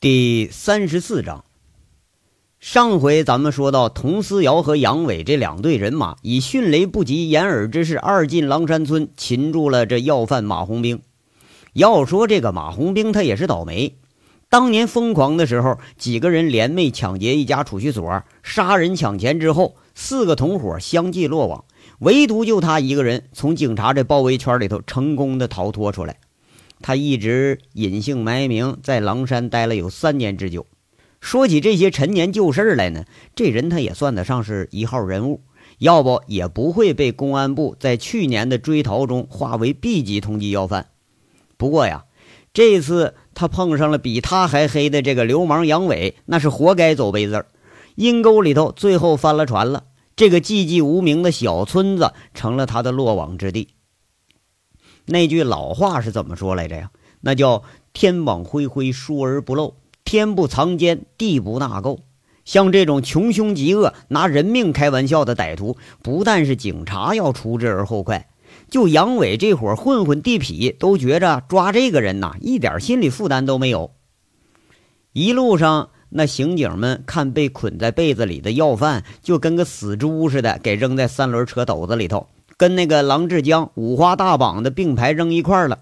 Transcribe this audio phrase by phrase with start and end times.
[0.00, 1.44] 第三十四章，
[2.60, 11.02] 上回咱们说到，佟思瑶和杨伟这两队人马以迅雷不及掩耳之势，二进狼山村，擒住了这要犯马红兵。
[11.72, 13.96] 要说这个马红兵，他也是倒霉。
[14.48, 21.64] 当年疯狂的时候，几个人联袂抢劫一家储蓄所，杀人抢钱之后，四个同伙相继落网，
[21.98, 26.20] 唯独就他一个人从警察这包围圈里头成功的逃脱出来。
[26.80, 30.66] 他一直隐姓埋名，在狼山待了有三年之久。
[31.20, 35.42] 说起这些陈年旧事来呢，这人他也算得上是一号人物，
[35.78, 40.90] 要不也不会被公安部在去年的追逃中划为 B 级通缉要犯。
[41.56, 42.04] 不过呀，
[42.52, 47.46] 这次他碰上了比他还黑的这个流氓杨伟，那是活该走背字儿。
[47.96, 53.70] 阴沟里头最后翻了船了，这个寂寂无名的小村子成了他的落网之地。
[55.08, 56.90] 那句老话是怎么说来着呀？
[57.20, 61.98] 那叫“天网恢恢，疏而不漏；天不藏奸，地不纳垢。”
[62.44, 68.28] 像这种穷凶极恶、拿人命开玩笑的歹徒，不但是警察要除之而后快，
[68.70, 73.90] 就杨伟这伙混混地痞都觉着抓这个人呐，一点心理负担都没有。
[75.12, 82.28] 一路上，那刑警们看被捆在被子里的要犯，就跟个死猪似的，给扔在三轮车斗子里头。
[82.58, 85.78] 跟那个郎志江五花大绑的并排扔一块了，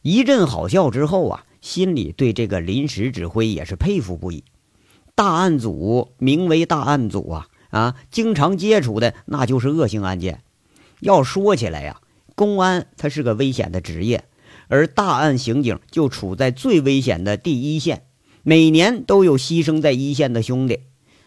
[0.00, 4.44] 一阵好笑之后啊，心里对这个临时指挥也是佩服不已。
[5.16, 10.42] 大案组名为大案组啊啊，经常接触的那就是恶性案件。
[11.00, 12.00] 要说起来呀，
[12.36, 14.22] 公安它是个危险的职业，
[14.68, 18.04] 而大案刑警就处在最危险的第一线，
[18.44, 20.78] 每年都有牺牲在一线的兄弟，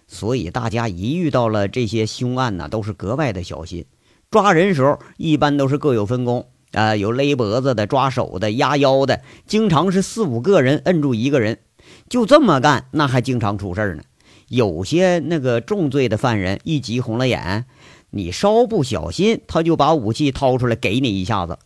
[0.07, 3.83] 所以大家一遇到了这些凶案呢，都是格外的小心。
[4.31, 11.59] 抓人时候一般都是各有分工啊，有勒脖子的、抓手的、压腰的，经常是四五个人摁住一个人，
[12.07, 14.03] 就这么干，那还经常出事呢。
[14.47, 17.65] 有些那个重罪的犯人一急红了眼，
[18.11, 21.59] 你稍不小心，他就把武器掏出来给你一下子。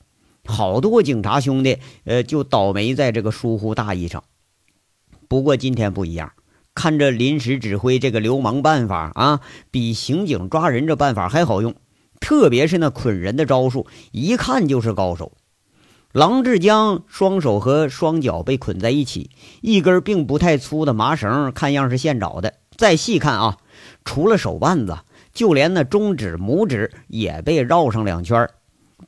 [0.45, 4.23] 好多警察兄弟，呃，就倒霉在这个疏忽大意上。
[5.28, 6.31] 不过今天不一样，
[6.73, 11.75] 看着临时指挥这个流氓办法啊，比刑警抓人这办法还好用。
[12.20, 15.34] 特别是那捆人的招数，一看就是高手。
[16.12, 19.30] 郎志江双手和双脚被捆在一起，
[19.62, 22.53] 一根并不太粗的麻绳，看样是现找的。
[22.78, 23.58] 再细看啊，
[24.06, 24.98] 除了手腕子，
[25.34, 28.50] 就连那中指、拇指也被绕上两圈。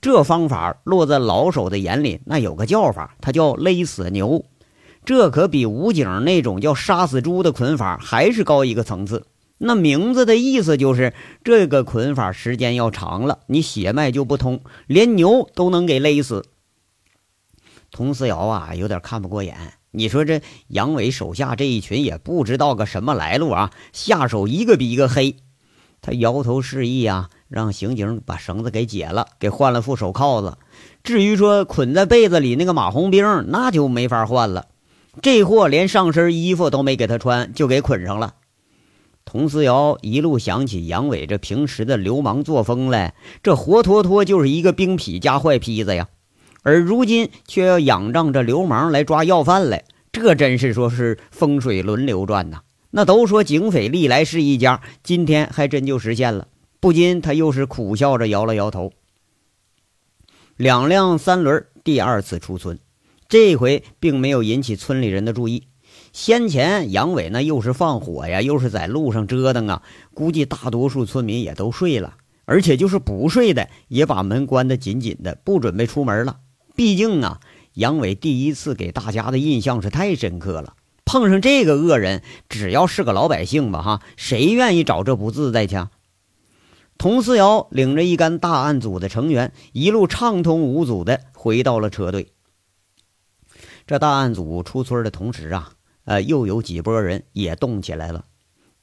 [0.02, 4.44] 这方法落在老手的眼里，那有个叫法，它叫勒死牛。
[5.06, 9.26] 这可比武警那种叫杀死猪的捆法还是高一个层次。
[9.58, 11.14] 那名字的意思就是
[11.44, 16.46] 这个捆法时间要长了，你血脉就不通，连牛都能给勒死。
[17.92, 19.56] 佟思瑶啊，有点看不过眼。
[19.92, 25.38] 你说这杨伟手下这一群也不知道个什么来路啊，下手一个比一个黑。
[26.02, 30.58] 他摇头示意啊，让刑警把绳子给解了，给换了副手铐子。
[31.04, 34.68] 至于说捆在被子里那个马红兵，那就没法换了。
[35.24, 38.36] 这货连上身衣服都没给他穿，就给捆上了。
[39.30, 46.08] 佟思瑶一路想起杨伟这平时的流氓作风来，这活脱脱就是一个兵痞加坏坯子呀！
[46.64, 49.84] 而如今却要仰仗着流氓来抓要犯来，
[50.14, 52.62] 这真是说是风水轮流转呐！
[52.92, 56.48] 那都说警匪历来是一家，今天还真就实现了。
[56.80, 58.94] 不禁他又是苦笑着摇了摇头。
[60.56, 62.80] 两辆三轮第二次出村，
[63.28, 65.64] 这回并没有引起村里人的注意。
[66.18, 69.84] 先前杨伟那又是放火呀，又是在路上折腾啊，
[70.16, 76.40] 估计大多数村民也都睡了，而且就是不睡的，也把门关得紧紧的，不准备出门了。
[76.76, 77.40] 毕竟啊，
[77.76, 80.74] 杨伟第一次给大家的印象是太深刻了，
[81.06, 85.76] 碰上这个恶人，只要是个老百姓吧，哈，谁愿意找这不自在去？
[86.98, 92.30] 佟思瑶领着一干大案组的成员，一路畅通无阻的回到了车队。
[93.86, 95.74] 这大案组出村的同时啊。
[96.08, 98.24] 呃，又有几拨人也动起来了。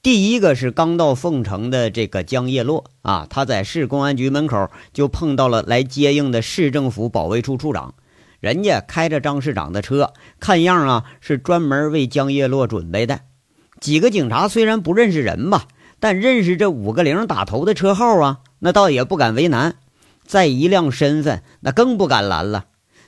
[0.02, 7.94] 第一个是刚到凤城的这个江叶落啊，他在市公安局门口就碰到了来接应的市政府保卫处处长，
[8.40, 13.22] 人家开着张市长的车，看样啊是专门为江叶落准备的。
[13.80, 15.68] 几个警察虽然不认识人吧，
[15.98, 19.76] 但认识这五个零打头的车号啊，那倒也不敢为难。
[20.26, 22.66] 再一亮身份，那更不敢拦了。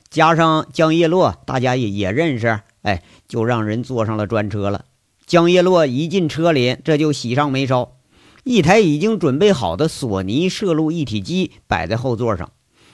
[0.09, 2.61] 加上江叶落，大家也也认识。
[2.87, 4.85] 哎，就让人坐上了专车了。
[5.27, 7.97] 江叶洛一进车里，这就喜上眉梢。
[8.45, 12.53] 一台已经准备好的索尼摄录一体机摆在后座上。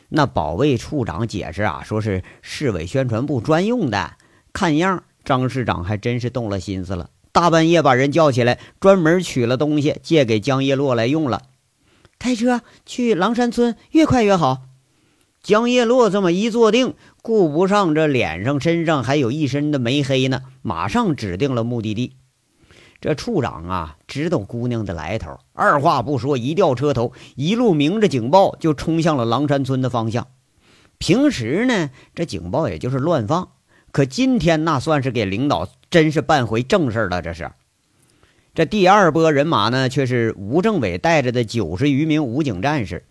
[0.09, 4.15] 那保卫处长解释啊，说是市委宣传部专用的，
[4.55, 11.43] 看样张市长还真是动了心思了，大半夜把人叫起来，专门取了东西借给江叶洛来用了。
[12.19, 14.63] 开车去狼山村，越快越好。
[15.43, 22.13] 江叶落这么一坐定，顾不上这脸上身上还有一身的煤黑呢，马上指定了目的地。
[23.01, 30.29] 这处长啊，知道姑娘的来头，二话不说，一调车头，一路鸣着警报就冲向了狼山村的方向。
[30.99, 33.49] 平时呢，这警报也就是乱放，
[33.91, 37.21] 可今天那算是给领导真是办回正事了。
[37.21, 37.51] 这是，
[38.55, 43.05] 这第二波人马呢，却是吴政委带着的九十余名武警战士，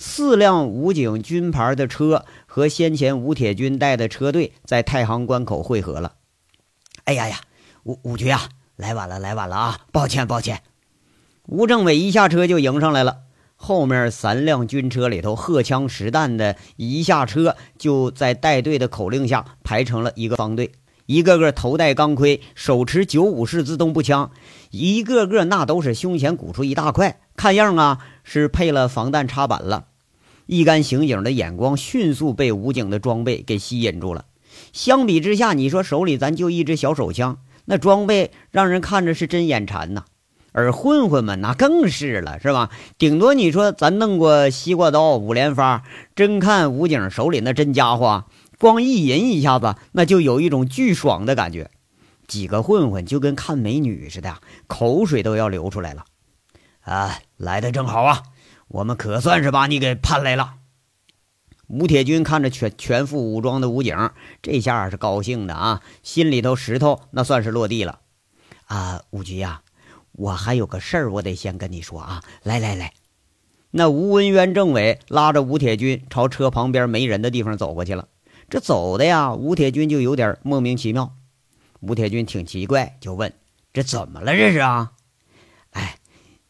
[0.00, 6.14] 四辆武警军牌的车和先前吴铁军带的车队在太行关口汇合了。
[7.02, 7.40] 哎呀呀，
[7.82, 8.48] 吴吴局啊！
[8.76, 9.80] 来晚了，来晚了啊！
[9.90, 10.62] 抱歉，抱歉。
[11.46, 13.22] 吴政委一下车就迎上来了，
[13.56, 20.70] 后面三辆军车里头荷枪实弹的，一下车就在带队的口令下排成了一个方队，
[21.06, 24.30] 一个个头戴钢盔，手持九五式自动步枪，
[24.70, 29.86] 一个个那都是胸前鼓出一大块，看样啊是配了防弹插板了。
[30.46, 34.24] 一干刑警的眼光迅速被武警的装备给吸引住了。
[34.72, 37.38] 相比之下，你说手里咱就一支小手枪。
[37.66, 40.04] 那装备让人看着是真眼馋呐，
[40.52, 42.70] 而混混们那更是了，是吧？
[42.96, 45.84] 顶多你说咱弄过西瓜刀、五连发，
[46.16, 48.24] 真看武警手里那真家伙，
[48.58, 51.70] 光一银一下子，那就有一种巨爽的感觉。
[52.28, 54.36] 几个混混就跟看美女似的，
[54.68, 56.04] 口水都要流出来了。
[56.82, 58.22] 啊，来的正好啊，
[58.68, 60.54] 我们可算是把你给盼来了。
[61.66, 64.10] 吴铁军看着全全副武装的武警，
[64.40, 68.00] 这下是高兴的啊，心里头石头那算是落地了。
[68.66, 69.62] 啊，吴局呀，
[70.12, 72.22] 我还有个事儿，我得先跟你说啊。
[72.42, 72.94] 来来来，
[73.70, 78.08] 那吴文渊政委拉着吴铁军朝车旁边没人的地方走过去了。
[78.48, 81.17] 这走的呀，吴铁军就有点莫名其妙。
[81.80, 83.32] 吴铁军挺奇怪，就问
[83.72, 84.34] ：“这怎么了？
[84.34, 84.92] 这是啊？”
[85.72, 85.98] 哎，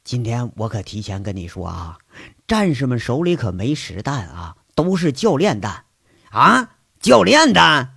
[0.05, 1.99] 今天我可提前跟你说啊，
[2.47, 4.57] 战士们手里可没实弹啊。
[4.75, 5.87] 都是教练弹，
[6.31, 7.97] 啊，教练弹！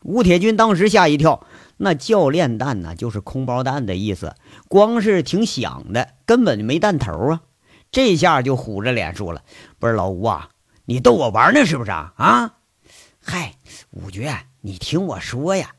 [0.00, 4.34] 吴铁军当时吓一跳，那教练弹呢，就是空包弹的意思，
[4.66, 7.42] 光是挺响的，根本就没弹头啊！
[7.92, 9.42] 这下就虎着脸说了
[9.78, 10.48] ：“不是老吴啊，
[10.86, 12.54] 你逗我玩呢是不是啊？”啊，
[13.22, 13.56] 嗨，
[13.90, 15.72] 五绝，你听我说呀。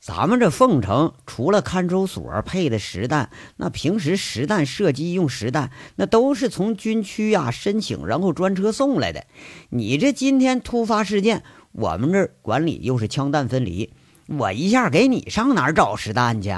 [0.00, 9.26] 咱们这凤城除了看守所配的实弹，那平时实弹射击用实弹，那都是从军区啊申请，然后专车送来的。
[9.68, 11.42] 你这今天突发事件，
[11.72, 13.92] 我们这管理又是枪弹分离，
[14.26, 16.50] 我一下给你上哪儿找实弹去？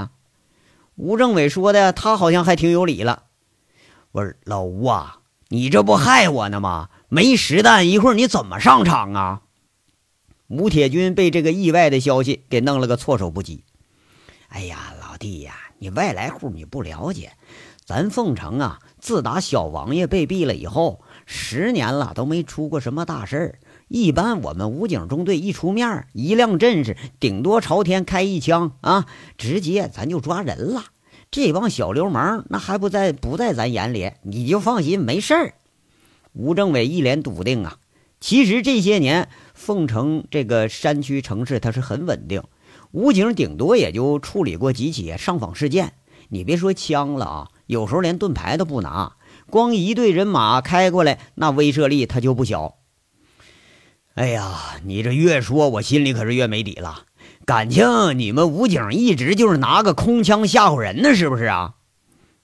[0.95, 3.25] 吴政委说的，他好像还挺有理了。
[4.13, 5.19] 我说老吴啊，
[5.49, 6.91] 你这不害我呢吗？
[7.09, 9.43] 没实弹，一会儿你怎么上场啊？
[10.53, 13.65] 吴铁军被这个意外的消息给弄了个措手不及。
[14.49, 17.33] 哎呀，老弟呀，你外来户你不了解，
[17.87, 23.59] 咱凤城啊，自打小王爷被毙了以后，十年了都没出过什么大事儿。
[23.89, 29.07] 一般我们武警中队一出面，一亮阵势，顶多朝天开一枪啊，
[29.39, 30.85] 直接咱就抓人了。
[31.31, 35.55] 这帮小流氓那还不在不在咱眼里，你就放心，没事儿。
[36.35, 37.79] 吴政委一脸笃定啊。
[38.21, 39.31] 其实这些年。
[39.63, 42.43] 凤城这个山区城市，它是很稳定，
[42.91, 45.93] 武警顶多也就处理过几起上访事件。
[46.31, 49.13] 你别说枪了啊，有时候连盾牌都不拿，
[49.49, 52.79] 光一队人马开过来，那威慑力它就不小。
[54.15, 57.05] 哎呀，你这越说，我心里可是越没底了。
[57.45, 61.75] 感情你们武警一直就是拿个空枪吓唬人呢，是不是啊？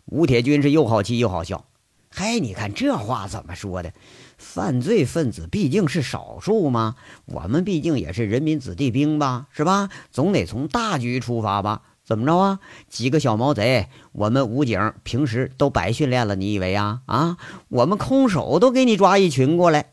[0.04, 1.64] 吴铁军是又好气又好笑。
[2.10, 3.92] 嗨，你看这话怎么说的？
[4.38, 6.94] 犯罪分子毕竟是少数嘛，
[7.26, 9.90] 我们毕竟也是人民子弟兵吧，是吧？
[10.10, 11.82] 总得从大局出发吧？
[12.04, 12.60] 怎么着啊？
[12.88, 17.02] 几个小毛贼，我们武警平时都白训练了，你以为啊？
[17.04, 17.36] 啊，
[17.68, 19.90] 我们空手都给你抓一群过来。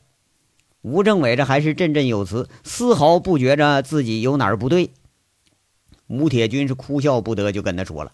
[0.81, 4.91] 吴政委这还是振振有词，丝毫不觉着自己有哪儿不对。
[6.07, 8.11] 吴铁军是哭笑不得，就跟他说了：“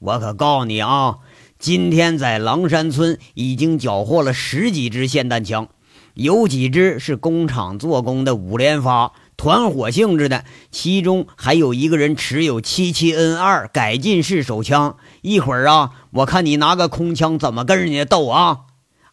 [0.00, 1.20] 我可告诉你啊。”
[1.58, 5.68] 今天在狼山村已经缴获了十几支霰弹枪，
[6.14, 14.96] 有几支是工厂做工的五连发团伙性质的，其中还有一个人持有七七 N 二改进式手枪。
[15.22, 18.60] 一会儿啊，我看你拿个空枪怎么跟人家斗啊？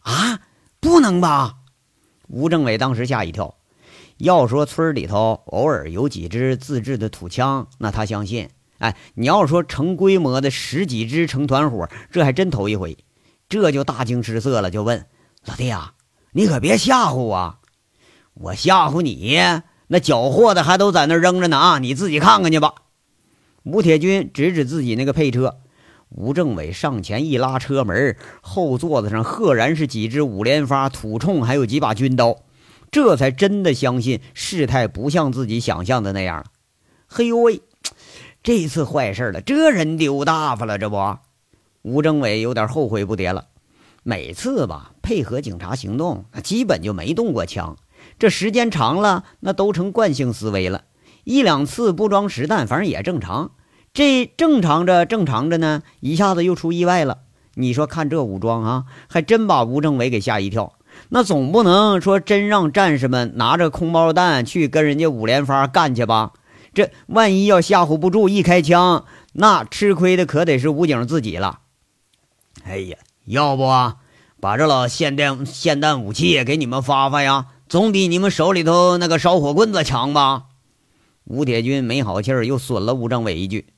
[0.02, 0.38] 啊，
[0.78, 1.54] 不能吧？
[2.28, 3.56] 吴政委当时吓一跳。
[4.18, 8.48] 要说村里头偶尔有几支自制的土枪，那他相信。
[8.78, 12.98] 哎，你要说成规模的十几只成团伙，这还真头一回，
[13.48, 15.06] 这就大惊失色了，就问
[15.44, 15.94] 老弟啊，
[16.32, 17.58] 你可别吓唬我，
[18.34, 19.40] 我吓唬你，
[19.88, 22.74] 那缴获的还都在那扔着呢啊，你自己看看去吧。
[23.64, 25.58] 吴铁军指指自己那个配车，
[26.08, 32.36] 吴政委上前一拉车门，后座子上赫然是几只五连发土铳，还有几把军刀，
[32.90, 36.44] 这才真的相信事态不像自己想象的那样了。
[37.08, 37.60] 嘿呦喂，
[38.46, 41.16] 这次坏事了，这人丢大发了，这不？
[41.82, 43.46] 吴政委有点后悔不迭了。
[44.04, 47.76] 每次吧，配合警察行动，基本就没动过枪。
[48.20, 50.82] 这时间长了，那都成惯性思维了。
[51.24, 53.50] 一两次不装实弹，反正也正常。
[53.92, 57.22] 这正常着，正常着呢，一下子又出意外了。
[57.54, 60.74] 你说看这武装啊，还真把吴政委给吓一跳。
[61.08, 66.30] 那总不能说真让战士们拿着空包弹去跟人家五连发干去吧？
[66.76, 71.60] 这万一要吓唬不住，一开枪，那吃亏的可得是武警自己了。
[72.64, 73.96] 哎呀，要不啊，
[74.42, 80.48] 把这老霰弹霰弹武器也给你们发发呀，总比你们手里头那个烧火棍子强吧？
[81.24, 83.68] 吴铁军没好气儿，又损了吴政委一句：“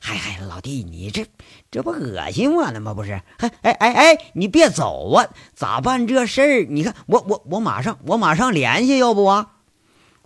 [0.00, 1.26] 嗨嗨，老弟，你这
[1.70, 2.94] 这不恶心我呢吗？
[2.94, 3.20] 不是？
[3.36, 5.28] 哎哎哎哎，你别走啊！
[5.54, 6.66] 咋办这事儿？
[6.70, 9.50] 你看我我我马上我马上联系，要不啊？”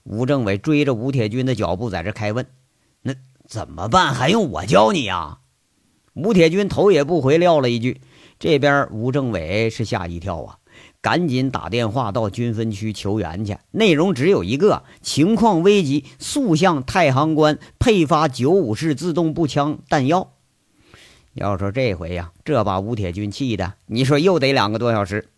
[0.05, 2.47] 吴政委追着吴铁军的脚步在这开问
[3.03, 3.15] ：“那
[3.47, 4.15] 怎么办？
[4.15, 5.39] 还用我教你呀？”
[6.15, 8.01] 吴铁军头也不回撂了一句
[8.39, 10.59] ：“这边吴政委是吓一跳啊。”
[11.03, 20.33] 赶紧打电话到军分区求援去，内容只有一个：情况危急，速向太行关配发九五式自动步枪弹药。
[21.35, 25.29] 要说这回呀，这把吴铁军气的，你说又得两个多小时。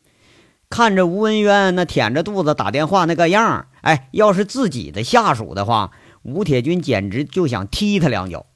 [0.69, 8.47] 看着吴文渊那舔着肚子打电话那个样哎，要是自己的下属的话，吴铁军简直就想踢他两脚。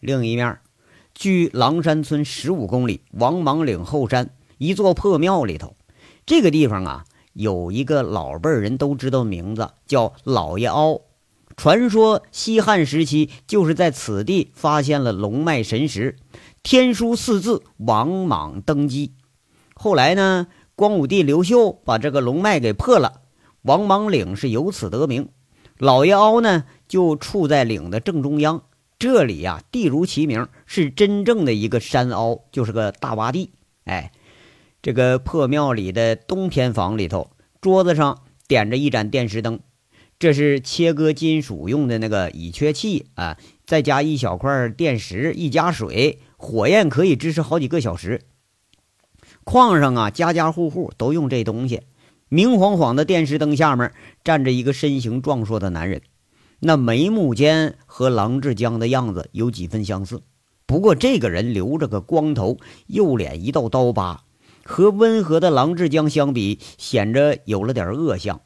[0.00, 0.58] 另一面，
[1.12, 4.30] 距狼山村十五公里，王莽岭后山。
[4.56, 5.76] 一座破庙里头，
[6.24, 11.02] 这个地方啊，有一个老辈人都知道名字，叫老爷凹。
[11.54, 16.16] 传说西汉时期就是在此地发现了龙脉神石，
[16.62, 19.12] 天书四字“王莽登基”。
[19.76, 23.20] 后来呢，光武帝刘秀把这个龙脉给破了，
[23.64, 25.30] 王莽岭是由此得名。
[25.78, 28.64] 老爷凹呢，就处在岭的正中央。
[28.98, 33.52] 这里呀，地如其名，是真正的一个山凹，就是个大洼地。
[33.84, 34.12] 哎。
[34.82, 37.30] 这个破庙里的东偏房里头，
[37.62, 39.60] 桌子上点着一盏电石灯，
[40.18, 43.38] 这是切割金属用的那个乙炔器啊。
[43.64, 48.26] 再加一小块电石，一加水，火焰可以支持好几个小时。
[49.42, 51.80] 矿上啊，家家户户都用这东西。
[52.34, 53.92] 明晃晃的电视灯下面
[54.24, 56.02] 站着一个身形壮硕的男人，
[56.58, 60.20] 那眉目间和郎志江的样子有几分相似，
[60.66, 64.24] 不过这个人留着个光头，右脸一道刀疤。
[64.64, 68.40] 和温和的郎志江相比，显着有了点恶相。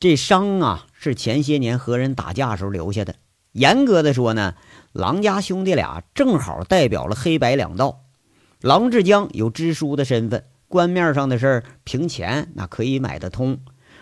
[0.00, 3.16] 这伤啊，是前些年和人打架时候留下的。
[3.52, 4.54] 严格的说呢，
[4.92, 8.04] 郎家兄弟俩正好代表了黑白两道。
[8.62, 13.60] 郎志江有支书的身份，官面上的事儿凭钱那可以买得通，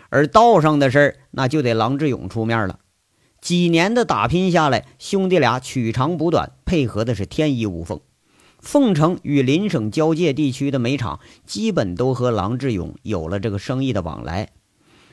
[0.09, 2.79] 而道上的事儿那就得郎志勇出面了。
[3.41, 8.01] 几年的打拼下来，兄弟俩取长补短，配合的是天衣无缝。
[8.61, 14.51] 凤城与邻省交界地区的煤厂，基本都和郎志勇有了这个生意的往来。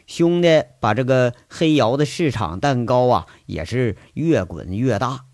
[0.06, 5.26] 兄弟把这个黑窑的市场蛋糕啊，也是越滚越大。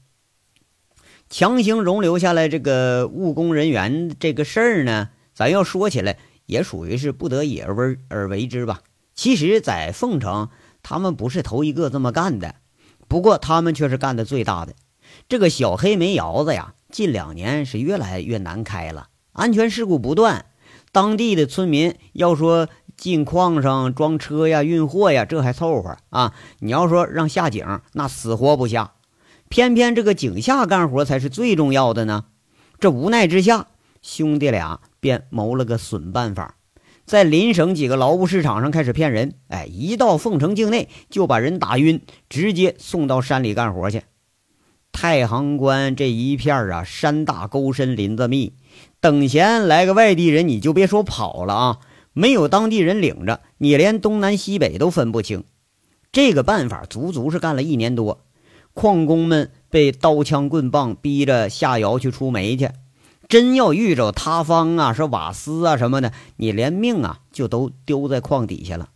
[1.30, 8.82] 强行容留下来这个务工人员这个事儿呢，咱要说起来，也属于是不得已而为而为之吧。
[9.14, 10.50] 其实，在凤城，
[10.82, 12.56] 他们不是头一个这么干的，
[13.08, 14.74] 不过他们却是干的最大的。
[15.28, 16.74] 这个小黑煤窑子呀。
[16.94, 20.46] 近两年是越来越难开了，安全事故不断。
[20.92, 26.36] 当地的村民要说进矿上装车呀、运货呀，这还凑合啊。
[26.60, 28.94] 你要说让下井，那死活不下。
[29.50, 32.26] 偏偏这个井下干活才是最重要的呢。
[32.80, 33.66] 这无奈之下，
[34.04, 36.56] 兄弟俩便谋了个损办法，
[37.06, 39.34] 在邻省几个劳务市场上开始骗人。
[39.50, 44.04] 哎，一到凤城境内就把人打晕，直接送到山里干活去。
[44.94, 48.54] 太行关这一片啊，山大沟深，林子密。
[49.02, 51.80] 等闲来个外地人，你就别说跑了啊！
[52.14, 55.44] 没有当地人领着，你连东南西北都分不清。
[56.14, 58.24] 这个办法足足是干了一年多，
[58.74, 62.70] 矿工们被刀枪棍棒逼着下窑去出煤去。
[63.28, 68.90] 真要遇着塌方啊，是瓦斯啊什么的，你连命啊就都丢在矿底下了。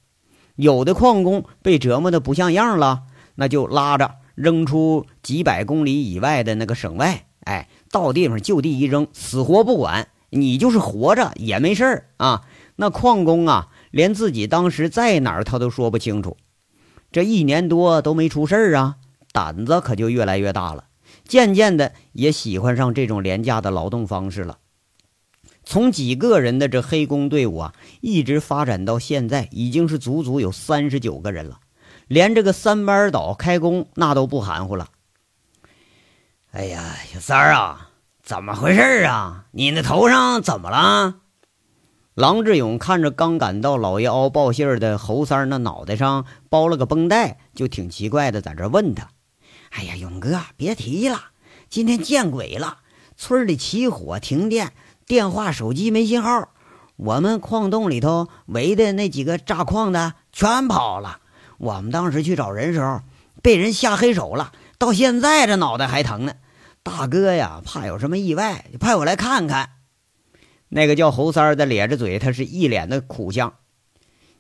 [0.56, 3.04] 有的矿工被折磨的不像样了，
[3.36, 4.16] 那就拉着。
[4.36, 12.44] 扔出几百公里以外的那个省外，哎，到地方就地一扔，死活不管你，就是活着也没事儿啊。
[12.76, 16.38] 那矿工啊，连自己当时在哪儿他都说不清楚。
[17.12, 18.98] 这一年多都没出事儿啊，
[19.32, 20.84] 胆子可就越来越大了。
[21.28, 24.58] 渐渐的也喜欢上这种廉价的劳动方式了。
[25.64, 31.60] 从几个人的这黑工队伍啊，一直发展到现在，已经是足足有三十九个人了。
[32.08, 34.88] 连这个三班倒开工那都不含糊了。
[36.52, 37.90] 哎呀，小三儿啊，
[38.24, 39.46] 怎么回事啊？
[39.52, 41.16] 你那头上怎么了？
[42.16, 49.10] 郎志勇看着刚赶到老爷凹报信儿的侯三儿，那脑袋上包了个绷带，就挺奇怪的，在这问他
[49.72, 51.32] ：“哎呀，勇哥，别提了，
[51.70, 52.80] 今天见鬼了！
[53.16, 54.74] 村里起火、停电。”
[55.08, 56.50] 电话、手机没信号，
[56.98, 61.22] 我们矿洞里头围的那几个炸矿的全跑了。
[61.58, 63.00] 我们当时去找人时候，
[63.42, 66.34] 被人下黑手了，到现在这脑袋还疼呢。
[66.84, 69.70] 大哥呀，怕有什么意外，就派我来看看。
[70.68, 73.54] 那个叫侯三的咧着嘴，他是一脸的苦相。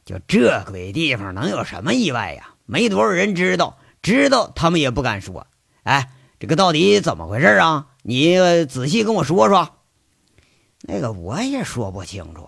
[0.04, 2.56] 就这鬼地方能有什么意外呀？
[2.66, 5.48] 没多少人知道，知道他们也不敢说。
[5.84, 7.88] 哎，这个到底怎么回事啊？
[8.04, 9.70] 你仔细跟我说说。
[10.82, 12.48] 那个我也说不清楚。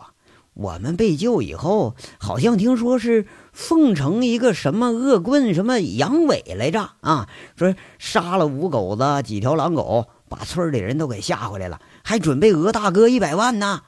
[0.54, 7.30] 我们被救以后，好像听说是奉承一个什么恶棍，什么杨伟来着啊？
[7.56, 13.84] 说杀了五狗子，几条狼狗，把村里人都给吓回来了，还准备讹大哥一百万呢。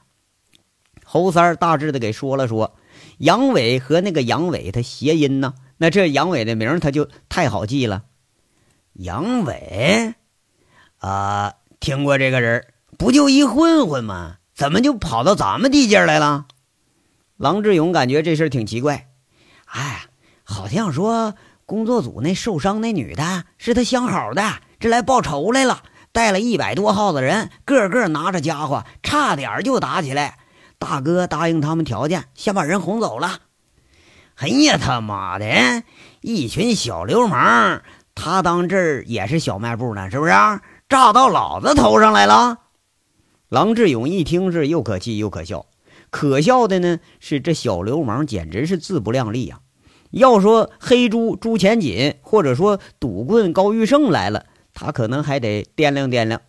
[1.04, 2.74] 侯三大致的给说了说，
[3.18, 8.04] 杨伟和那个杨伟他谐音呢，那这杨伟的名他就太好记了。
[8.92, 10.14] 杨伟
[10.98, 12.68] 啊，听过这个人。
[12.96, 14.36] 不就一混混吗？
[14.54, 16.46] 怎么就跑到咱们地界来了？
[17.36, 19.08] 郎志勇感觉这事挺奇怪。
[19.64, 20.04] 哎，
[20.44, 21.34] 好像说
[21.66, 30.38] 工作组那受伤那女的是他相好的，这来报仇来了，带了一百多号子人，个个拿着家伙，差点就打起来。
[30.78, 33.40] 大哥答应他们条件，先把人哄走了。
[34.36, 35.82] 哎呀，他妈的，
[36.20, 37.82] 一群小流氓，
[38.14, 40.32] 他当这儿也是小卖部呢，是不是？
[40.88, 42.58] 炸到老子头上来了？
[43.48, 45.66] 郎志勇一听是又可气又可笑，
[46.10, 49.60] 可笑的呢是这小流氓简直是自不量力呀！
[50.10, 56.40] 要说黑猪朱钱锦，或者说赌棍高玉胜来了，他可能还得掂量掂量。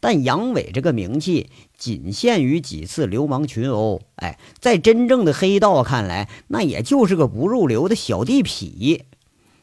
[0.00, 9.02] 但杨伟这个名气仅限于几次流氓群殴，哎，在真正的黑道看来，那也就是个不入流的小地痞。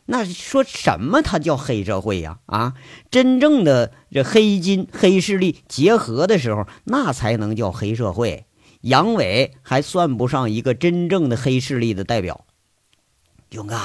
[0.05, 1.21] 那说什么？
[1.21, 2.39] 他叫黑社会呀？
[2.45, 2.75] 啊，
[3.11, 8.45] 真正的这黑金黑势力结合的时候，那才能叫黑社会。
[8.81, 12.45] 杨伟还算不上一个真正的黑势力的代表。
[13.49, 13.75] 勇哥，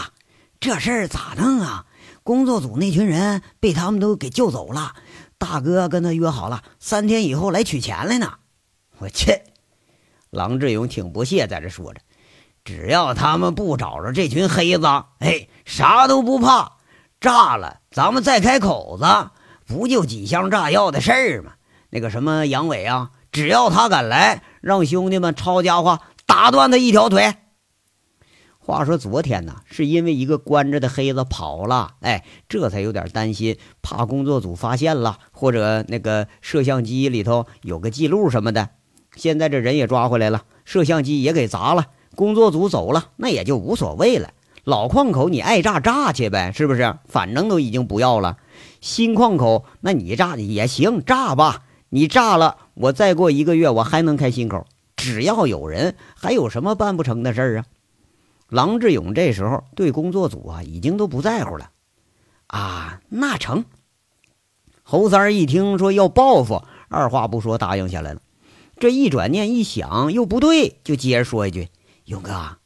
[0.61, 1.87] 这事儿咋弄啊？
[2.23, 4.95] 工作组那群人被他们都给救走了。
[5.43, 8.35] 大哥跟他约好了，三天以后来取钱来呢。
[8.99, 9.43] 我去！
[10.31, 12.01] 郎志勇挺不屑，在这说着。
[12.63, 14.87] 只要他们不找着这群黑子，
[15.19, 16.75] 哎，啥都不怕。
[17.21, 19.05] 炸了，咱们再开口子，
[19.67, 21.55] 不就几箱炸药的事儿吗？
[21.91, 27.35] 那个什么杨伟啊，只要他敢来，让兄弟们抄家伙，打断他一条腿。
[28.65, 38.69] 话说昨天呢，是因为一个关着的黑子跑了，哎，这才有点担心，怕工作组发现了，或者那个摄像机里头有个记录什么的。
[39.17, 41.89] 现在这人也抓回来了，摄像机也给砸了。
[42.15, 44.31] 工作组走了，那也就无所谓了。
[44.63, 46.99] 老矿口你爱炸炸去呗，是不是？
[47.09, 48.39] 反正都已经不要了。
[48.81, 51.65] 新矿口，那你炸也行，炸吧。
[51.89, 54.65] 你炸了，我再过一个月我还能开新口。
[54.97, 57.65] 只要有人，还有什么办不成的事儿啊？
[58.53, 61.71] 郎志勇这时候对工作组啊已经都不在乎了。
[62.49, 63.65] 啊，那成。
[64.83, 68.21] 侯三一听说要报复，二话不说答应下来了。
[68.79, 71.71] 这一转念一想，又不对，就接着说一句。
[72.05, 72.59] 勇哥，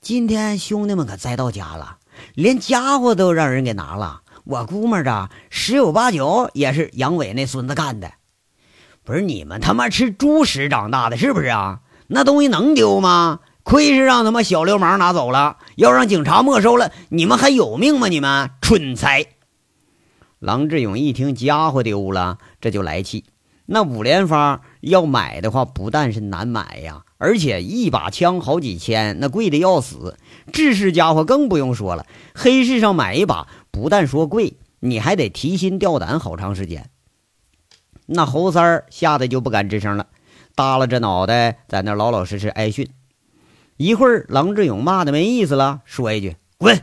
[0.00, 1.98] 今天兄弟们可栽到家了，
[2.32, 4.22] 连家伙都让人给拿了。
[4.44, 8.10] 我估摸着十有八九也是杨伟那孙子干的。
[9.04, 11.80] 不是你们他妈吃猪食长大的，是不是啊？
[12.06, 13.40] 那东西能丢吗？
[13.66, 18.06] 亏是让他妈小流氓拿走了，要让警察没收了，你们还有命吗？
[18.06, 19.26] 你们蠢材！
[20.38, 23.24] 郎志勇一听家伙丢了，这就来气。
[23.64, 27.02] 那五连发要买的话，不但是难买呀。
[27.18, 30.16] 而且一把枪好几千，那贵的要死。
[30.52, 36.88] 制式家伙更不用说了，黑市上买一把，不但说贵，你还得提心吊胆好长时间。
[38.06, 40.06] 那侯三儿吓得就不敢吱声了，
[40.54, 42.88] 耷拉着脑袋在那老老实实挨训。
[43.76, 46.82] 一会儿，郎志勇骂的没意思了，说一句：“滚！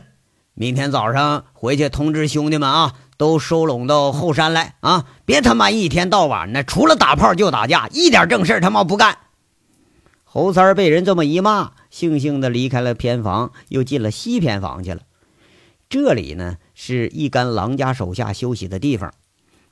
[0.54, 5.06] 明天早上回去通知兄弟们啊，都收拢到后山来啊！
[5.24, 9.18] 别他妈一天到晚的除了打炮就打架，一点正事他妈不干。”
[10.22, 15.00] 侯三被人这么一骂，悻悻的离开了偏房，又进了西偏房去了。
[15.88, 19.12] 这里呢，是一干狼家手下休息的地方。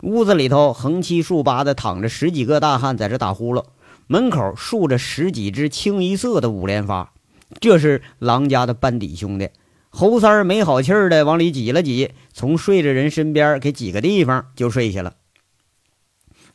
[0.02, 3.64] 屋子里头横七竖八的躺着十几个大汉在这打呼噜，
[4.08, 7.11] 门口竖着十几只清一色的五连发，
[7.60, 9.50] 这是狼家的班底兄弟。
[9.90, 15.16] 侯三儿没好气儿的往里挤了挤，从睡着人身边给挤个地方就睡下了。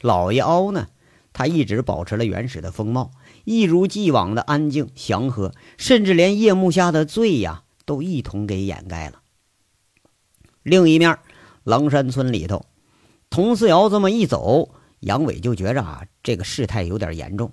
[0.01, 0.87] 老爷凹呢，
[1.33, 3.11] 他一直保持了原始的风貌，
[3.45, 9.21] 一如既往的安静祥和，甚至连夜幕下的醉呀都一同给掩盖了。
[10.63, 11.19] 另一面，
[11.63, 12.65] 狼山村里头，
[13.29, 17.51] 佟四瑶这么一走，杨伟就觉着啊，这个事态有点严重。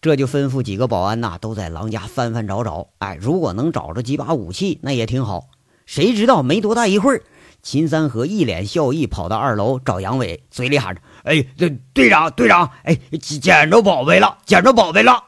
[0.00, 2.88] 这就吩咐几个保安呐，都在狼家翻翻找找。
[2.98, 5.48] 哎，如果能找着几把武器，那也挺好。
[5.84, 7.22] 谁知道没多大一会儿，
[7.62, 15.24] 秦三河一脸笑意跑到二楼找杨伟，嘴里喊着：“哎，队队长，队长，哎，捡着宝贝了，捡着宝贝了！”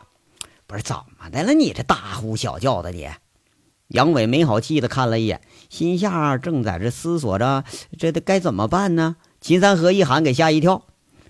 [0.67, 1.55] 不是怎么的了？
[1.55, 3.09] 你这大呼小叫的你！
[3.89, 7.65] 杨伟没好气的看了一眼，心下正在这思索着，
[7.97, 9.17] 这得该怎么办呢？
[9.41, 10.83] 秦三河一喊，给吓一跳。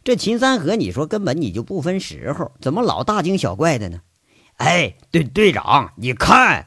[0.09, 4.01] 这秦三河，你说根本你就不分时候，怎么老大惊小怪的呢？
[4.57, 6.65] 哎，队队长，你看，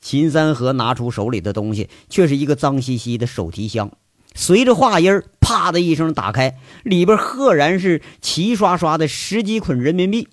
[0.00, 3.90] 秦三河拿出手里的东西，却是一个脏兮兮的手提箱。
[4.36, 10.28] 随着话音啪的一声打开，里边赫然是齐刷刷的十几捆人民币，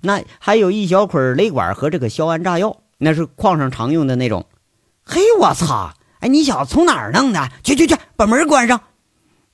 [0.00, 4.46] 那还有一小捆雷管和这个硝铵炸药，那是矿上常用的那种。
[5.02, 5.94] 嘿，我操！
[6.20, 7.50] 哎，你小子从哪儿弄的？
[7.64, 8.80] 去去去，把门关上！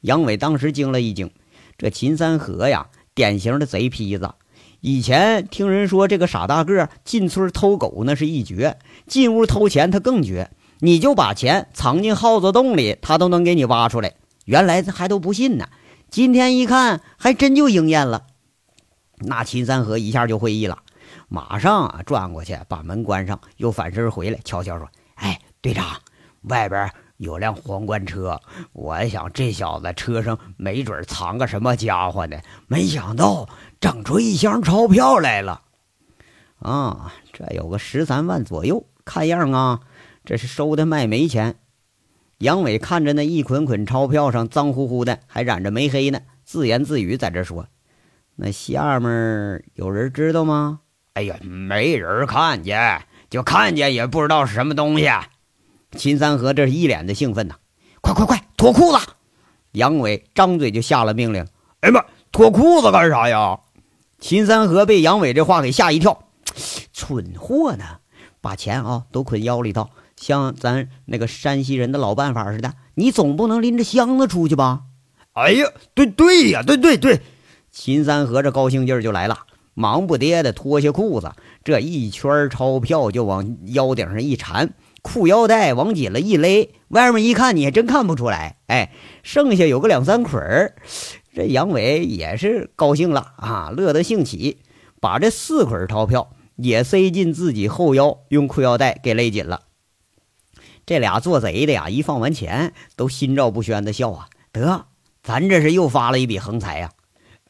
[0.03, 1.31] 杨伟当时惊了一惊。
[1.79, 4.35] 这秦三河呀，典型的贼坯子。
[4.81, 10.51] 以前听人说，这个傻大个进村偷狗那是一绝，进屋偷钱他更绝。
[10.79, 14.15] 你就把钱藏进耗子洞里，他都能给你挖出来。
[14.45, 15.69] 原来他还都不信呢，
[16.11, 18.27] 今天一看，还真就应验了。
[19.19, 20.79] 那秦三河一下就会意了，
[21.29, 24.87] 马上啊转过去把门关上，又反身回来，悄悄说
[25.17, 25.85] ：“哎，队长，
[26.43, 28.41] 外边。”有辆皇冠车，
[28.73, 32.39] 我想这小子车上没准藏个什么家伙呢。
[32.67, 33.49] 没想到
[33.81, 35.63] 整出一箱钞票来了。
[36.59, 39.81] 啊，这有个十三万左右，看样啊，
[40.25, 41.57] 这是收的卖煤钱。
[42.39, 47.67] 杨伟看着那一捆捆钞票上脏乎乎的，还染着煤黑呢，自言自语在这说
[48.37, 50.81] ：“那下面有人知道吗？”
[51.15, 55.11] 哎呀，没人看见，就看见也不知道是什么东西。
[55.93, 57.57] 秦三河这是一脸的兴奋呐！
[58.01, 58.99] 快快快，脱裤子！
[59.73, 61.47] 杨伟张嘴就下了命令。
[61.81, 63.61] 哎妈，脱裤子干啥呀？
[64.19, 66.23] 秦三河被杨伟这话给吓一跳。
[66.93, 67.85] 蠢货呢！
[68.41, 72.75] 把钱啊都捆腰里头，像咱那个山西人的老办法似的。
[72.95, 74.83] 你总不能拎着箱子出去吧？
[75.33, 77.21] 哎呀，对对呀，对对对！
[77.71, 79.41] 秦三河这高兴劲儿就来了，
[79.75, 84.73] 忙不迭的脱下裤子，这一圈钞票就往腰顶上一缠。
[85.07, 88.57] 裤腰带往紧了一勒，外面一看，你还真看不出来。
[88.67, 88.93] 哎，
[89.23, 90.75] 剩下有个两三捆儿，
[91.33, 94.59] 这杨伟也是高兴了啊，乐得兴起，
[95.01, 99.63] 把这四捆钞票也塞进自己后腰，用裤腰带给勒紧了。
[100.85, 104.87] 这俩做贼的呀，一放完钱，都心照不宣的笑啊，得，
[105.23, 106.91] 咱这是又发了一笔横财呀！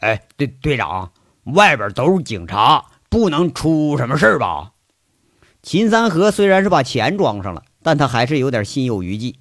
[0.00, 1.12] 哎，队队长，
[1.44, 4.72] 外边都是警察，不能出什么事儿吧？
[5.66, 9.40] 秦三河虽然是把钱装上了，但他还是有点心有余悸。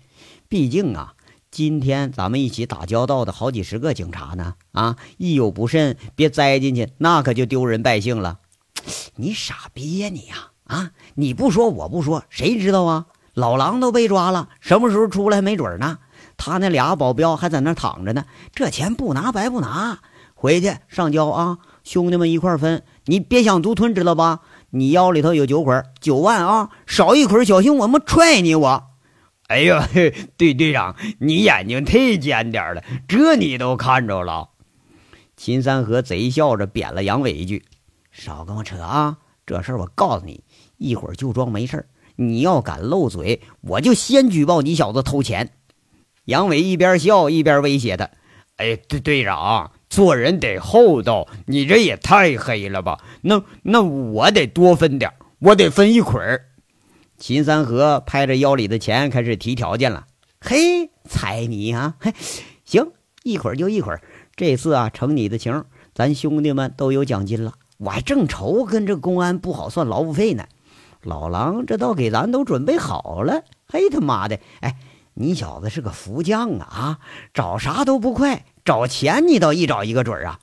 [0.49, 1.13] 毕竟啊，
[1.51, 8.39] 今天咱们一起打交道的好几十个警察呢，啊，一有不慎别栽进去，那可就丢人败兴了。
[9.17, 10.49] 你傻逼呀你呀！
[10.63, 13.05] 啊，你不说我不说，谁知道啊？
[13.35, 15.99] 老狼都被抓了，什么时候出来没准呢？
[16.37, 19.99] 他那俩保镖还在那躺着呢，这钱不拿白不拿，
[20.33, 24.39] 回去上交啊，兄弟们一块分，你别想独吞，知道吧？
[24.75, 28.55] 你腰里头有九捆九万啊，少一捆小心我们踹你！
[28.55, 28.83] 我，
[29.47, 29.79] 哎呦，
[30.35, 34.49] 队队长，你眼睛太尖点了，这你都看着了。
[35.37, 37.63] 秦三河贼笑着扁了杨伟一句
[38.11, 39.17] ：“少跟我扯啊！
[39.45, 40.43] 这事儿我告诉你，
[40.77, 45.51] 一会儿就装没事你要敢漏嘴，我就先举报你小子偷钱。”
[46.25, 48.09] 杨伟一边笑一边威胁他
[48.57, 52.99] ：“哎，队队长。”做人得厚道，你这也太黑了吧？
[53.21, 56.47] 那那我得多分点，我得分一捆儿。
[57.17, 60.05] 秦三河拍着腰里的钱开始提条件了。
[60.41, 61.95] 嘿，财迷啊！
[62.01, 62.13] 嘿，
[62.65, 62.91] 行，
[63.23, 64.01] 一捆儿就一捆儿。
[64.35, 67.53] 这次啊，成你的情，咱兄弟们都有奖金了。
[67.77, 70.43] 我还正愁跟这公安不好算劳务费呢。
[71.03, 73.45] 老狼这倒给咱都准备好了。
[73.65, 74.41] 嘿，他妈的！
[74.59, 74.75] 哎，
[75.13, 76.67] 你小子是个福将啊！
[76.69, 76.99] 啊，
[77.33, 78.43] 找啥都不快。
[78.65, 80.39] 找钱你倒一找一个准儿啊！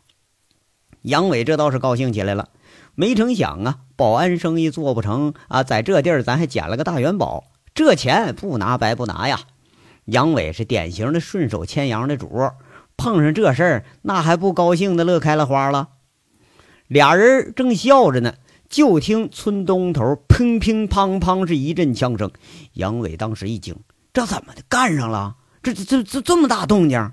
[1.03, 2.51] 杨伟这倒是高兴起来了，
[2.95, 7.43] 没成想啊，保安生意做不成啊，在这地儿咱还捡了个大元宝，
[7.75, 9.41] 这钱不拿白不拿呀！
[10.05, 12.29] 杨伟是典型的顺手牵羊的主，
[12.97, 15.89] 碰上这事儿，那还不高兴的乐开了花了。
[16.87, 18.35] 俩人正笑着呢，
[18.69, 22.31] 就听村东头乒乒乓乓是一阵枪声。
[22.75, 23.75] 杨伟当时一惊，
[24.13, 25.35] 这怎么的干上了？
[25.61, 27.11] 这这这这这么大动静！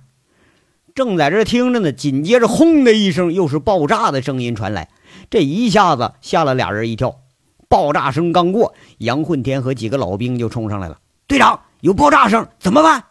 [0.95, 4.89] 正在这听着呢，紧接着轰的一声，又是爆炸的声音传来，
[5.29, 7.21] 这一下子吓了俩人一跳。
[7.67, 10.99] 爆炸声刚过，杨混天和几个老兵就冲上来了。
[11.27, 13.03] 队长，有爆炸声，怎么办？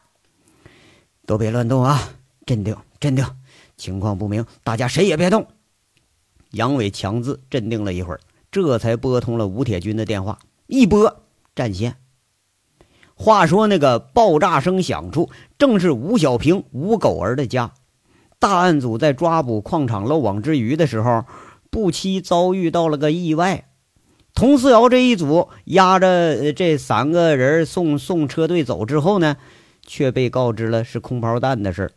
[1.27, 2.11] 都别乱动啊，
[2.45, 3.25] 镇定，镇定，
[3.77, 5.47] 情况不明，大家谁也别动。
[6.51, 11.21] 杨伟强自镇定了一会儿，这才拨通了吴铁军的电话，一拨
[11.55, 11.97] 占线。
[13.21, 15.29] 话说那个爆炸声响处，
[15.59, 17.73] 正是吴小平、吴狗儿的家。
[18.39, 21.25] 大案组在抓捕矿场漏网之鱼的时候，
[21.69, 23.65] 不期遭遇到了个意外。
[24.35, 29.37] 佟思瑶这一组押着这三个人送送车队走之后呢，
[29.85, 31.91] 却被告知了是空包弹的事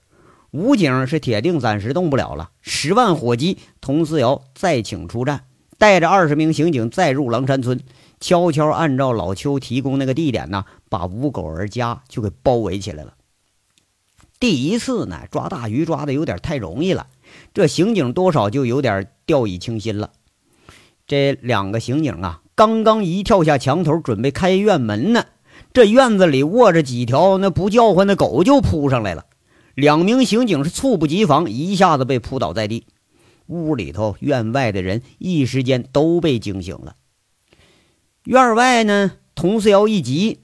[0.50, 5.42] 武警是铁定暂时动不了了，十万火急，佟思瑶再请出战，
[5.78, 7.80] 带着二十名刑警再入狼山村。
[8.22, 13.16] 悄悄按照老邱提供那个地点呢，把吴狗儿家就给包围起来了。
[14.40, 17.08] 第一次呢，抓大鱼抓的有点太容易了，
[17.54, 20.12] 这刑警多少就有点掉以轻心了。
[21.06, 25.26] 这两个刑警啊，刚刚一跳下墙头，准备开院门呢，
[25.74, 29.26] 这院子里卧着几条那不叫唤的狗就扑上来了。
[29.74, 32.86] 两名刑警是猝不及防，一下子被扑倒在地。
[33.48, 36.96] 屋里头、院外的人一时间都被惊醒了。
[38.26, 40.42] 院外呢，佟四瑶一急，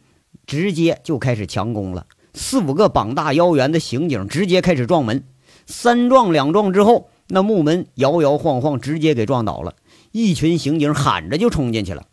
[0.48, 2.08] 直接就开始强攻了。
[2.34, 5.24] 四五个膀大腰圆的刑警直接开始撞门，
[5.68, 9.76] 三撞两撞之后，那木门摇摇晃晃，直接给撞倒了。
[10.12, 12.08] 一群刑警喊着就冲进去了。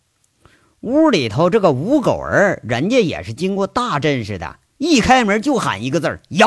[0.80, 6.46] 屋里头这个吴狗儿，人家也是经过大阵势的，一开门就喊一个字儿“咬”，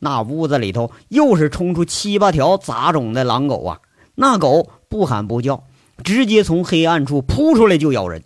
[0.00, 3.80] 那屋子里头又是冲出七八条杂种的狼狗啊！
[4.16, 5.64] 那狗不喊不叫。
[6.04, 8.22] 直接从黑暗处扑出来就咬人。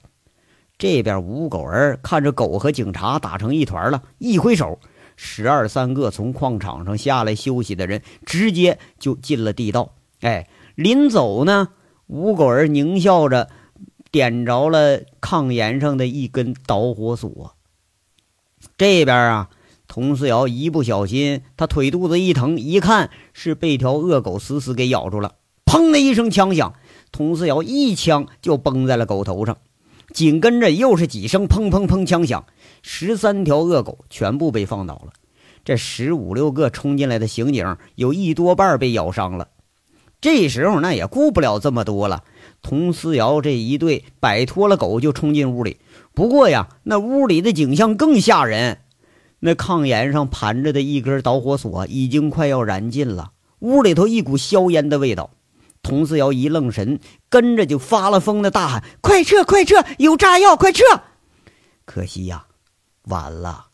[0.78, 4.80] 这边吴狗儿看着狗和警察打成一团了，一挥手，
[5.16, 9.94] 十二三个从矿场上下来休息的人直接就进了地道。
[10.22, 11.68] 哎，临走呢，
[12.08, 13.48] 吴狗儿狞笑着
[14.10, 17.54] 点着了炕沿上的一根导火索。
[18.76, 19.50] 这边啊，
[19.86, 25.36] 佟思瑶一不小心，他腿肚子一疼，一看是被条恶狗死死给咬住了。
[25.64, 26.74] 砰的一声枪响。
[27.12, 29.58] 佟思瑶一枪就崩在了狗头上，
[30.12, 32.44] 紧跟着又是几声砰砰砰枪响，
[32.82, 35.12] 十三条恶狗全部被放倒了。
[35.64, 39.48] 这十五六个冲进来的刑警，有一多半被咬伤了。
[40.20, 42.24] 这时候那也顾不了这么多了，
[42.62, 45.78] 佟思瑶这一队摆脱了狗就冲进屋里。
[46.14, 48.78] 不过呀，那屋里的景象更吓人，
[49.40, 55.30] 那炕沿上盘着的一根导火索已经快要燃尽了，屋里头一股硝烟的味道。
[55.82, 59.84] 佟思瑶一愣神，跟着就发了疯的大喊：“快撤，快撤！
[59.98, 60.82] 有炸药，快撤！”
[61.84, 62.46] 可惜呀，
[63.04, 63.66] 晚了。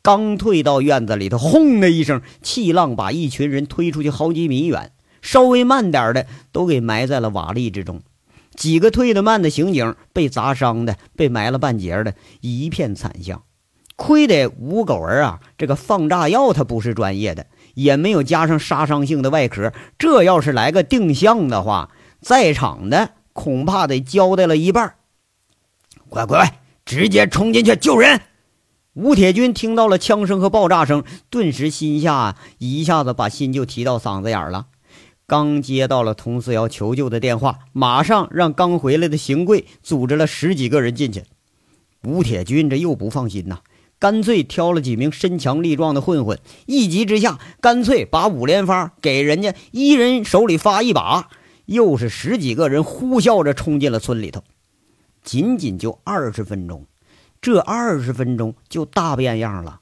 [0.00, 4.92] 刚退到院子里头，轰的一声，气浪把一群人推出去好几米远。
[5.20, 8.00] 稍微慢点的都给埋在了瓦砾之中。
[8.54, 13.42] 几个退得慢的刑警被砸伤的，被埋了半截的，一片惨象。
[13.96, 17.46] 亏得吴狗儿啊，这个放炸药他不是专业的。
[17.78, 24.96] 也没有加上杀伤性的外壳，这要是来个定向的话，在场的恐怕得交代了一半。
[26.08, 28.20] 快快快，直接冲进去救人！
[28.94, 34.66] 吴铁军听到了枪声和爆炸声，顿时心下一下子把心就提到嗓子眼了。
[35.24, 41.22] 刚接到了佟思瑶求救的电话，马上让刚回来的邢贵组织了十几个人进去。
[42.02, 43.60] 吴铁军这又不放心呐。
[43.98, 51.28] 干脆挑了几名身强力壮的混混，一急之下，干脆把五连发给人家一人手里发一把，
[51.66, 54.44] 又是十几个人呼啸着冲进了村里头。
[55.24, 56.86] 仅仅就二十分钟，
[57.40, 59.80] 这二十分钟就大变样了。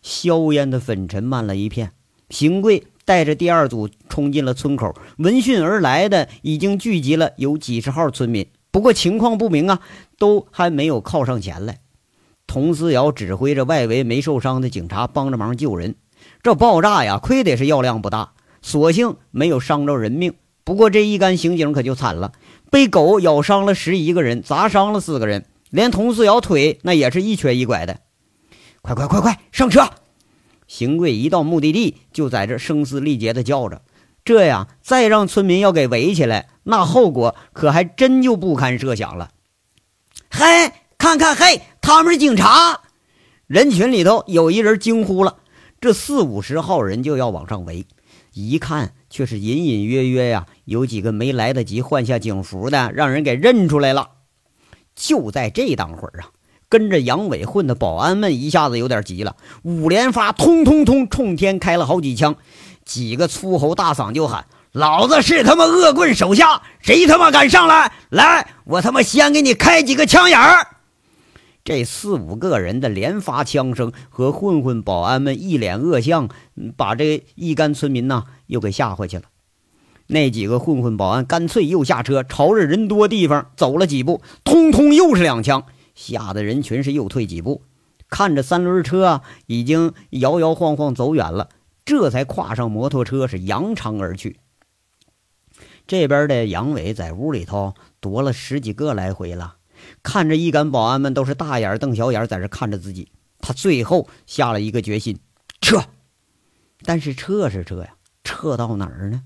[0.00, 1.92] 硝烟的粉尘漫了一片，
[2.30, 9.80] 邢贵带着第二组冲进了村口，闻讯而来的已经聚集了有几十号村民，不过情况不明啊，
[10.18, 11.80] 都还没有靠上前来。
[12.50, 15.94] 佟思瑶指挥着外围没受伤的警察帮着忙救人。
[16.42, 20.34] 这爆炸呀，亏得是药量不大，所幸没有伤着人命。
[20.64, 22.32] 不过这一干刑警可就惨了，
[22.68, 28.00] 被狗咬伤了十一个人，砸伤了四个人，连佟思瑶腿那也是一瘸一拐的。
[28.82, 29.88] 快快快快上车！
[30.66, 33.82] 邢贵一到目的地，就在这声嘶力竭地叫着。
[34.24, 39.30] 这样再让村民要给围起来，那后果可还真就不堪设想了。
[40.32, 40.72] 嘿！
[40.98, 42.82] 看看，嘿，他们是警察！
[43.48, 45.38] 人群里头有一人惊呼了
[45.82, 47.84] ：“这四五十号人就要往上围，
[48.32, 54.10] 一看却是隐隐约约呀，有几个没来得及换下警服的，让人给认出来了。
[54.94, 56.30] 就在这当会儿啊，
[56.68, 62.36] 跟着杨伟混的保安们一下子有点急了，五连发，通通通，冲天开了好几枪，
[62.84, 67.92] 几个粗喉大嗓就喊：“老子是他妈恶棍手下，谁他妈敢上来？
[68.10, 70.68] 来，我他妈先给你开几个枪眼儿！”
[71.62, 76.28] 这四五个人的连发枪声和混混保安们一脸恶相，
[76.76, 79.24] 把这一干村民呐又给吓回去了。
[80.06, 87.62] 那几个混混保安干脆又下车，朝着人多地方走了几步，通通又是两枪，吓得人群是又退几步。
[88.08, 91.50] 看着三轮车啊已经摇摇晃晃走远了，
[91.84, 94.40] 这才跨上摩托车是扬长而去。
[95.86, 99.58] 这边的杨伟在屋里头踱了十几个来回了。
[100.02, 103.08] 看着一干保安们都是大眼瞪小眼，在这看着自己，
[103.40, 105.18] 他最后下了一个决心：
[105.60, 105.82] 撤。
[106.82, 109.22] 但是撤是撤呀，撤到哪儿呢？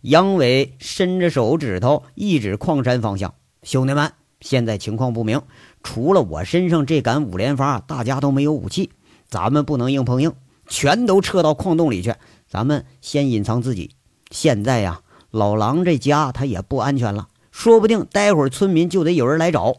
[0.00, 5.42] 杨伟伸着手指头一指矿山方向：“兄弟们，现在情况不明，
[5.82, 8.90] 除了我身上这杆五连发，大家都没有武器，
[9.28, 10.32] 咱们不能硬碰硬，
[10.68, 12.14] 全都撤到矿洞里去。
[12.48, 13.90] 咱们先隐藏自己。
[14.30, 19.76] 现在呀，老狼这家他也不安全了，说不定待会儿村民就得有人来找。”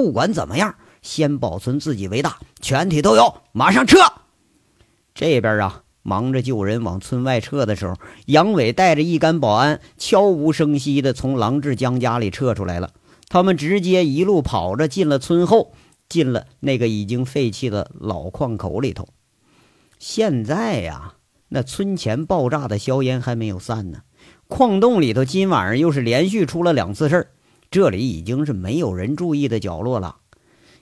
[0.00, 3.98] 不管怎么样，先保存自己为大，全体都有，马上撤。
[5.14, 12.94] 这边啊，忙着救人往村外撤的时候，杨伟带着一干保安悄无声息地从郎志江家里撤出来了。
[13.28, 15.74] 他们直接一路跑着进了村后，
[16.08, 19.06] 进了那个已经废弃的老矿口里头。
[19.98, 21.16] 现在呀，
[21.50, 23.98] 那村前爆炸的硝烟还没有散呢，
[24.48, 27.26] 矿洞里头今晚上又是连续出了两次事儿。
[27.70, 30.16] 这里已经是没有人注意的角落了。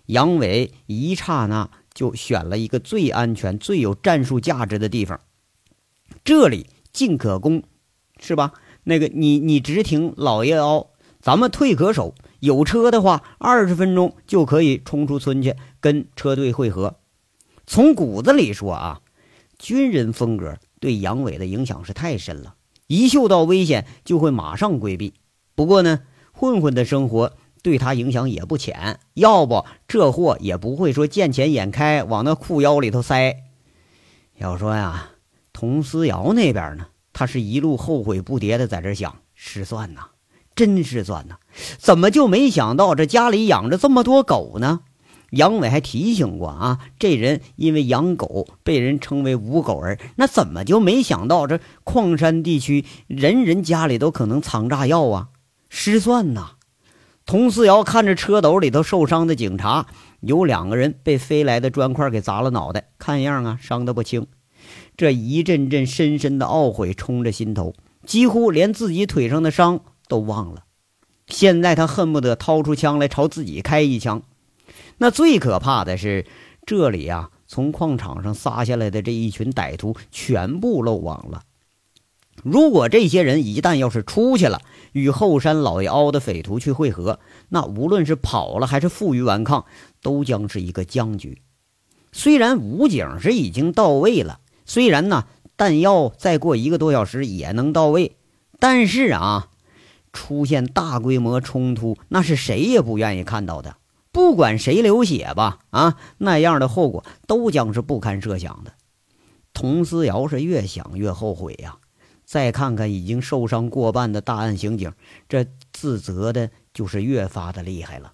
[0.06, 5.20] 杨伟一刹那就选了一个最安全、最有战术价值的地方。
[6.24, 7.62] 这里进可攻，
[8.18, 8.54] 是吧？
[8.84, 10.88] 那个你你直挺老爷凹，
[11.20, 12.14] 咱们退可守。
[12.40, 16.96] 有车的话，二十分钟就可以冲出村去跟车队会合。
[17.66, 19.02] 从骨子里说啊，
[19.58, 22.54] 军人风格对杨伟的影响是太深了，
[22.86, 25.12] 一嗅到危险就会马上规避。
[25.54, 26.00] 不过呢。
[26.38, 27.32] 混混的生活
[27.64, 33.34] 对他影响也不浅，要不这货也不会说见钱眼开往那裤腰里头塞。
[34.36, 35.10] 要说呀，
[35.52, 40.10] 佟思瑶那边呢，他是一路后悔不迭的在这想失算呐，
[40.54, 41.38] 真失算呐，
[41.76, 44.82] 怎么就没想到这家里养着这么多狗呢？
[45.30, 55.28] 杨伟还提醒过啊，这人因为养狗被人称为无狗儿，那怎么就没想到这矿山地区人人家里都可能藏炸药啊？
[55.68, 56.52] 失算呐！
[57.24, 59.86] 佟思瑶看着车斗里头受伤的警察，
[60.20, 64.26] 有两个人被飞来的砖块给砸了脑袋，看样啊伤得不轻。
[64.96, 67.74] 这一阵阵深深的懊悔冲着心头，
[68.06, 70.64] 几乎连自己腿上的伤都忘了。
[71.26, 74.22] 现在他恨不得掏出枪来朝自己开一枪。
[74.96, 76.26] 那最可怕的是，
[76.64, 81.42] 这里啊，从矿场上撒下来的这一群歹徒全部漏网了。
[82.44, 84.60] 如果这些人一旦要是出去了，
[84.92, 89.64] 与后山老爷凹的匪徒去会合，那无论是跑了还是负隅顽抗，
[90.02, 91.42] 都将是一个僵局。
[92.12, 98.16] 虽然武警是已经到位了，虽然呢弹药再过一个多小时也能到位，
[98.58, 99.48] 但是啊，
[100.12, 103.76] 出现大规模冲突，那是谁也不愿意看到的。
[104.10, 108.72] 不管谁流血吧，啊，那样的后果都将是不堪设想的。
[109.52, 111.76] 佟思瑶是越想越后悔呀。
[112.28, 114.92] 再看看已经受伤过半的大案刑警，
[115.30, 118.12] 这自责的就是越发的厉害了。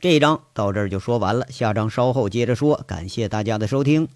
[0.00, 2.82] 这一章到这儿就说完了，下章稍后接着说。
[2.84, 4.08] 感谢大家的收听。